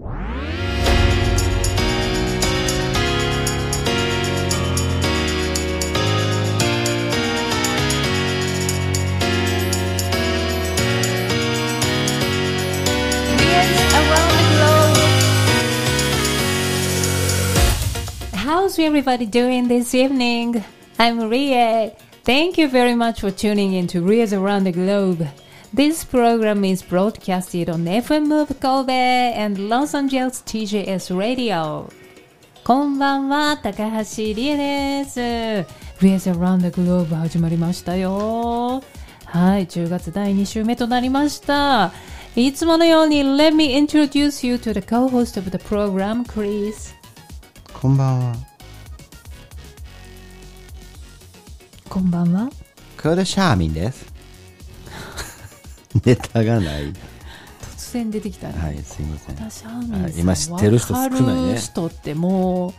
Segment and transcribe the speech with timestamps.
[0.00, 0.14] How's
[18.78, 20.64] everybody doing this evening?
[21.00, 21.90] I'm Ria.
[22.22, 25.26] Thank you very much for tuning in to Ria's Around the Globe.
[25.73, 31.91] This program is broadcasted on FM Move Kobe and Los Angeles TJS Radio.
[32.63, 35.19] こんばんは、高橋理恵です。
[35.99, 38.83] Rie's Around the Globe 始まりましたよ。
[39.25, 41.91] はい、10月第2週目となりました。
[42.35, 46.93] いつものように Let me introduce you to the co-host of the program, Chris.
[47.73, 48.35] こんばんは。
[51.89, 52.49] こんばんは。
[52.95, 54.06] クールシャーミンです。
[56.08, 56.92] ネタがない。
[57.60, 58.58] 突然出てきたね。
[58.58, 59.36] はい、すいません。
[59.36, 62.74] 私ハーミン今知ってる人少ないねわかる人っても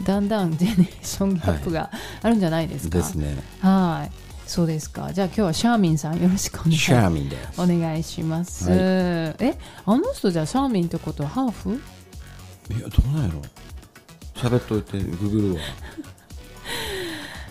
[0.00, 1.90] うだんだんジェネレーションギャップが
[2.22, 2.98] あるんじゃないですか？
[2.98, 3.36] ですね。
[3.60, 4.12] はい。
[4.46, 5.12] そうですか。
[5.12, 7.60] じゃあ今日はシャーミンさんよろしくお願いシャーミンです。
[7.60, 8.68] お願いします。
[8.70, 11.80] はいえ、あの人じゃあシャーミンってことはハーフ？
[12.70, 13.42] いや、どうなんやろ
[14.34, 15.60] 喋っといて、ググるわ。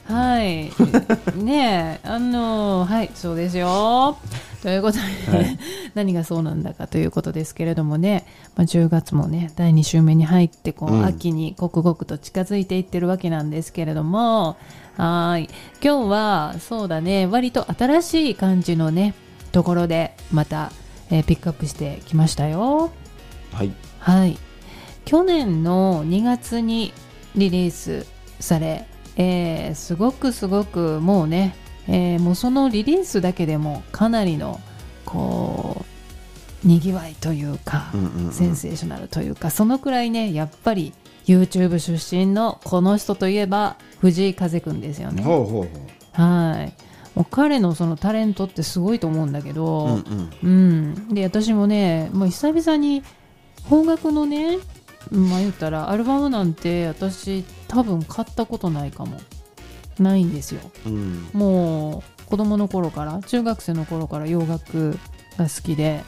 [0.05, 0.71] はい。
[1.37, 4.17] ねえ、あの、はい、そうですよ。
[4.63, 5.59] ということで、はい
[5.93, 8.25] 何がそうなんだかということですけれどもね、
[8.55, 14.55] まあ、10月もね、第2週目に入って、こう、うん秋に刻々と近づいていってるわけなんですけれども、
[14.97, 15.49] はい。
[15.83, 19.13] 今日は、そうだね、割と新しい感じのね、
[19.51, 20.71] ところで、また、
[21.11, 22.89] えーピックアップしてきましたよ。
[23.51, 23.71] はい。
[23.99, 24.37] はい。
[25.03, 26.93] 去年の2月に
[27.35, 28.05] リリース
[28.39, 28.85] され、
[29.17, 31.53] えーすごくすごくもうね、
[31.87, 34.59] えーもうそのリリースだけでもかなりの
[35.05, 35.85] こ
[36.63, 37.91] うにぎわいというか、
[38.31, 40.93] センセーショナルというかそのくらいねやっぱり
[41.25, 45.23] YouTube 出身のこの人といえば藤井風くんですよね。
[45.23, 46.21] ほうほうほう。
[46.21, 46.73] はい。
[47.15, 50.95] もう彼のそのタレントってすごいと思うんだけど、うんうん。
[51.09, 53.03] うん、で私もねもう久々に
[53.69, 54.57] 邦楽のね
[55.11, 59.17] まあ言ったらアルバムなんて私多分買ったことないかも
[59.99, 61.27] ないんですようん。
[61.33, 64.97] もう子供の頃から中学生の頃から洋楽
[65.37, 66.03] が好きで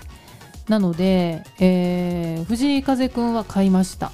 [0.68, 4.12] なので、えー藤井風くんは買いました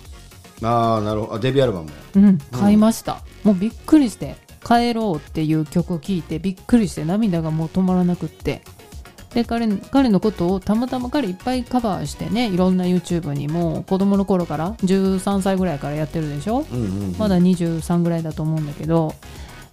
[0.63, 1.33] ああ、なるほど。
[1.35, 1.89] あデビューアルバム。
[2.15, 8.61] うん買いました、もうびっくりして「帰ろう」っていう曲を聴いてびっくりして涙がもう止まらなくって
[9.33, 16.65] で彼彼のことをたまたま彼いっぱいカバーしてねいろんな YouTube にも子供の頃から13歳ぐらいからやってるでしょ？
[16.71, 17.15] うんうんうん。
[17.17, 19.15] まだ23ぐらいだと思うんだけどで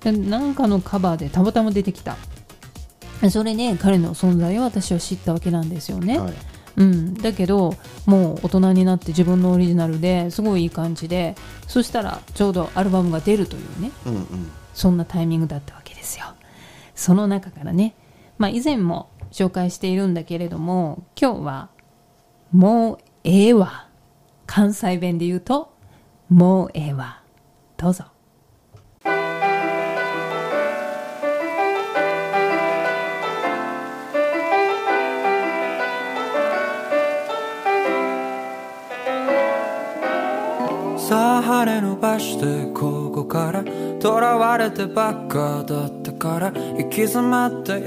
[0.05, 2.17] なんかのカバーでたまたま出てきた。
[3.31, 6.35] それね彼の存在を私は知ったわけなんですよね、はい。
[6.77, 7.75] うん、だけど
[8.07, 11.35] もう大人になって自分のオリジナルですごいいい感じで
[11.67, 14.51] そしたらちょうどアルバムが出るというねうんうん。
[14.73, 16.27] そんなタイミングだったわけですよ。
[16.95, 17.97] その中からね、
[18.39, 21.69] まあ、以前も紹介しているんだけれども今日は
[22.53, 23.89] 「もうええわ」
[24.47, 25.73] 関西弁で言うと
[26.31, 27.23] 「もうええわ」
[27.77, 28.05] どうぞ
[41.09, 47.87] さあ羽伸ばしてここから囚われてばっかだったから行き詰まった喜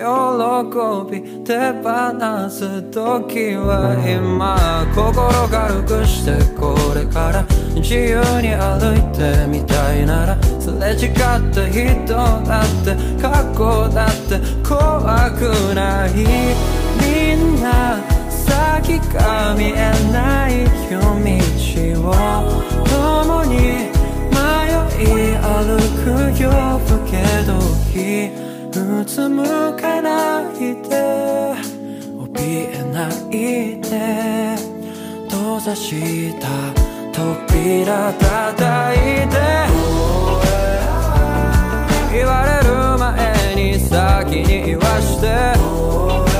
[1.11, 4.57] び手放す時は今
[4.95, 7.43] 心軽くしてこれから
[7.75, 16.71] 自由に歩いてみたいならすれ違った人だって過去だって怖くない。
[16.97, 18.20] みんな
[18.51, 20.51] 先が見えない
[20.91, 22.13] 夜道を
[22.83, 23.53] 共に
[24.29, 24.37] 迷
[24.99, 25.07] い
[25.39, 26.05] 歩く
[26.37, 26.51] 夜
[26.85, 27.13] 更け
[27.45, 28.31] 時
[28.75, 29.43] うつむ
[29.79, 30.59] かない
[30.89, 31.55] で
[32.17, 32.39] 怯
[32.73, 33.89] えないで
[35.29, 36.47] 閉ざした
[37.13, 38.21] 扉叩
[38.99, 38.99] い
[39.29, 39.35] て
[42.11, 46.30] 言われる前に先に言わして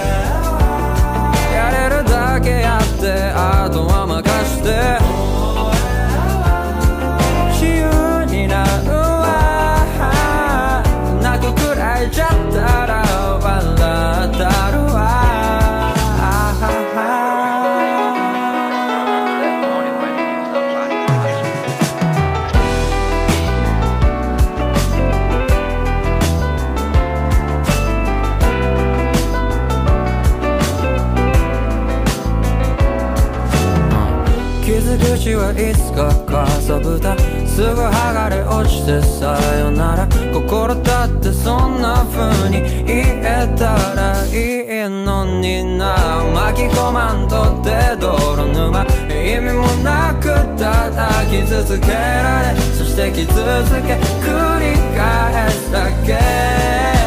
[35.52, 40.08] いつかかさぶたすぐ剥がれ落ちてさよなら。
[40.34, 46.24] 心だってそんな風に言えたらいいのにな。
[46.34, 48.86] 巻き込まんとって泥沼。
[49.10, 50.28] 意味もなく
[50.58, 57.01] ただ傷つけられそして傷つけ繰り返すだけ。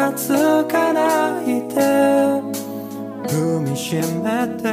[0.00, 0.28] がつ
[0.64, 1.74] かないで
[3.28, 4.72] 踏みしめて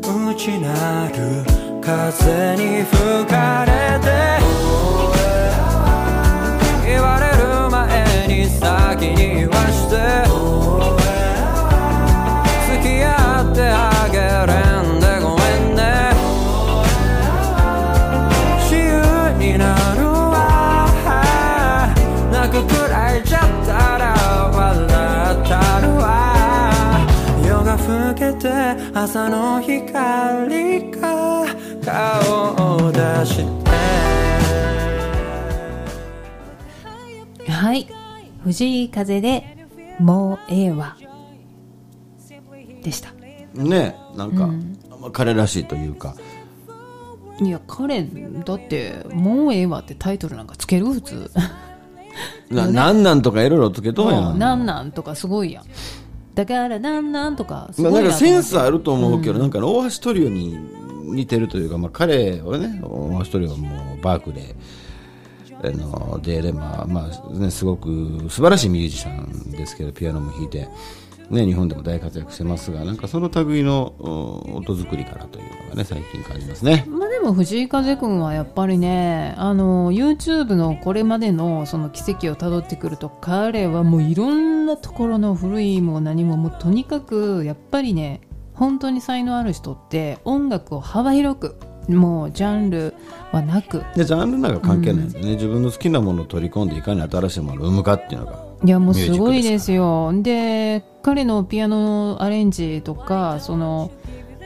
[0.00, 1.14] 内なる
[1.80, 4.06] 風に吹かれて。
[6.86, 10.31] 言われる前に先に言わして。
[29.02, 31.44] 朝の光が
[31.84, 33.44] 顔を出し
[37.44, 37.50] て。
[37.50, 37.88] はい
[38.44, 39.66] 藤井風で
[39.98, 40.96] もうええわ。
[42.84, 43.10] でした。
[43.54, 44.46] ねなんか、
[45.00, 46.14] まあ彼らしいというか。
[47.40, 51.28] いや彼だって「もうええわ」ってタイトルなんかつける普通。
[52.50, 55.64] ななんなんとかいろいろつけとんやうんなんなんとかすごいやん
[56.34, 60.56] だからなんなんとかすまあ、ごいなんかセンスああると思うけど、なんかね大橋トリオに
[61.14, 64.54] 似てるというか、まあ、彼はね大橋トリオはもうバークレー
[65.64, 70.68] あのでで、まあまあね、すごく素晴らしいミュージシャンですけどピアノも弾いて、
[71.30, 76.84] ね、日本でも大活躍してますがなんかその類のうん音作りからというのがね最近感じますね。
[76.88, 88.20] まあでも藤井風くんはやっぱりねあの YouTube のこれまでのその奇跡をたどってくると彼はもういろんなところの古いも何ももうとにかくやっぱりね
[88.54, 91.56] 本当に才能ある人って音楽を幅広く
[91.88, 92.94] もうジャンル
[93.32, 100.12] はなくでジャンルなんか関係ないんでね、自分の好きなものを取り込んでいかに新しいものを生むかっていうのがいやもうすごいですすよ。
[100.22, 103.90] で彼のピアノアレンジとかその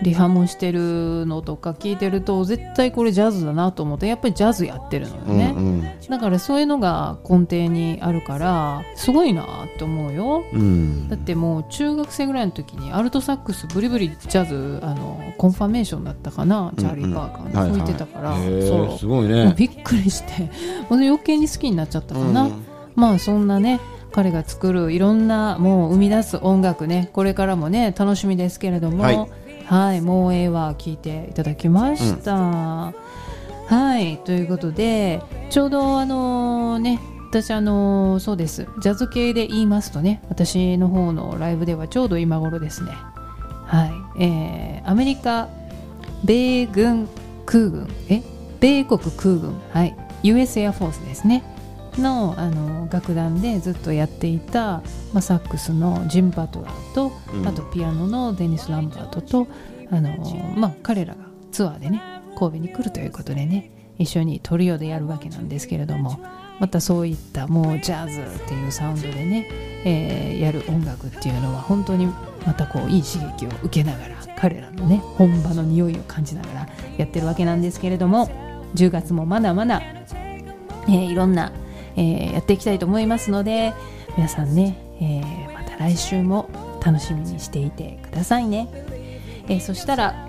[0.02, 5.76] リハもしてるのとか聞いてると絶対これジャズだなと思ってやっぱりジャズやってるのよね、うん
[6.08, 10.44] だからそういうのが根底にあるからすごいなって思うよ。
[10.52, 10.60] うん。
[10.60, 17.80] うんだってもう中学生ぐらいの時にアルトサックスブリブリジャズあのコンファメーションだったかなチャーリー・パーカーの、はいはい。
[17.80, 18.98] 吹いてたから、へーそう。
[18.98, 19.54] すごいね。
[19.56, 20.48] びっくりして。
[20.90, 22.64] 余計に好きになっちゃったかな、うん。
[22.94, 23.80] まあそんなね
[24.16, 27.10] 彼が作るいろんなもう生み出す音楽ね。
[27.12, 29.02] これからもね楽しみですけれども。
[29.02, 29.26] はい。
[29.66, 30.00] はい。
[30.00, 32.94] もうええわ聞いていただきました、は
[34.00, 34.16] い。
[34.24, 35.20] ということで
[35.50, 36.98] ちょうどあのね
[37.28, 38.66] 私あのそうです。
[38.80, 42.92] ジャズ系で言いますとね私の方のライブではちょうど今頃ですね。
[43.66, 43.86] は
[44.18, 44.22] い。
[44.24, 45.50] えーアメリカ
[46.24, 47.06] 米軍
[47.44, 47.86] 空軍。
[48.08, 48.22] え？
[48.60, 49.60] 米国空軍。
[49.72, 49.94] はい。
[50.22, 51.42] US エアフォースですね
[51.98, 54.82] のあの楽団でずっとやっていた、
[55.12, 57.48] まあ、サックスのジン・バトラーと、うん。
[57.48, 59.46] あとピアノのデニス・ランバートと
[59.90, 60.16] あの、
[60.56, 62.02] まあ、彼らがツアーでね
[62.38, 66.20] 神戸に来るということでね一緒にトリオでやるわけなんですけれども
[66.58, 69.48] またそういったもうジャズっていうサウンドでね、
[69.84, 72.06] えーやる音楽っていうのは本当に
[72.46, 78.28] またこういい刺激を受けながら彼らのね本場の匂いを感じながらやってるわけなんですけれども
[78.74, 79.82] 10月もまだまだ、
[80.88, 81.52] えーいろんな、
[81.96, 83.72] えーやっていきたいと思いますので
[84.16, 86.48] 皆さんね、えーまた来週も
[86.84, 88.68] 楽しみにしていてくださいね、
[89.48, 90.26] えーそしたら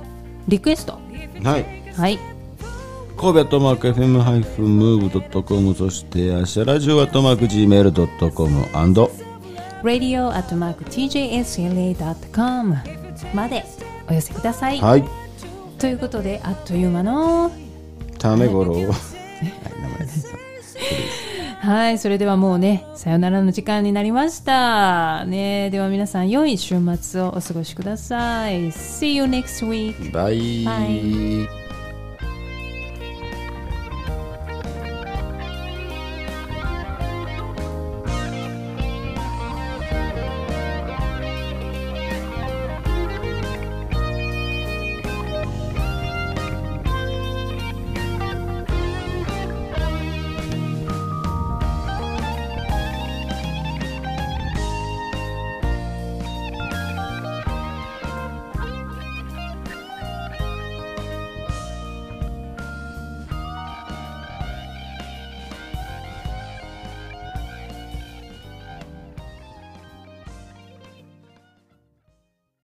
[0.48, 1.00] リクエスト。
[1.44, 1.66] はい。
[1.94, 2.20] はい。
[3.18, 9.12] 神戸トマーク FM-move.com そして明日ラジオアットマーク Gmail.com アンド
[9.82, 12.76] radio at mark tjsla.com
[13.34, 13.66] まで
[14.08, 15.04] お寄せください、はい。
[15.80, 17.52] ということであっという間の
[18.20, 18.84] ためごろはい
[19.82, 20.28] 名前です
[21.60, 25.26] はい、それではもうね、さよならの時間になりました。
[25.26, 28.68] ね、では皆さん、良い週末をお過ごしください。
[28.68, 30.12] See you next week.
[30.12, 31.67] バイバイ